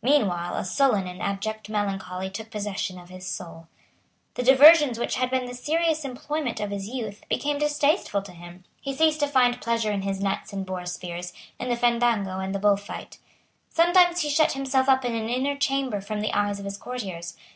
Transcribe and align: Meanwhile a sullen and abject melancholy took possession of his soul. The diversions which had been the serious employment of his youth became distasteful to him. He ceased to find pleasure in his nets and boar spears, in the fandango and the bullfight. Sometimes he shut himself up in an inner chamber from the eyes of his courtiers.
Meanwhile 0.00 0.54
a 0.54 0.64
sullen 0.64 1.08
and 1.08 1.20
abject 1.20 1.68
melancholy 1.68 2.30
took 2.30 2.52
possession 2.52 3.00
of 3.00 3.08
his 3.08 3.26
soul. 3.26 3.66
The 4.34 4.44
diversions 4.44 4.96
which 4.96 5.16
had 5.16 5.28
been 5.28 5.46
the 5.46 5.54
serious 5.56 6.04
employment 6.04 6.60
of 6.60 6.70
his 6.70 6.86
youth 6.86 7.24
became 7.28 7.58
distasteful 7.58 8.22
to 8.22 8.30
him. 8.30 8.62
He 8.80 8.94
ceased 8.94 9.18
to 9.18 9.26
find 9.26 9.60
pleasure 9.60 9.90
in 9.90 10.02
his 10.02 10.20
nets 10.22 10.52
and 10.52 10.64
boar 10.64 10.86
spears, 10.86 11.32
in 11.58 11.68
the 11.68 11.74
fandango 11.76 12.38
and 12.38 12.54
the 12.54 12.60
bullfight. 12.60 13.18
Sometimes 13.68 14.20
he 14.20 14.30
shut 14.30 14.52
himself 14.52 14.88
up 14.88 15.04
in 15.04 15.16
an 15.16 15.28
inner 15.28 15.56
chamber 15.56 16.00
from 16.00 16.20
the 16.20 16.32
eyes 16.32 16.60
of 16.60 16.64
his 16.64 16.76
courtiers. 16.78 17.36